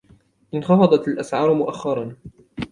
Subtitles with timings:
[0.53, 2.15] انخفضت الأسعار مؤخراً.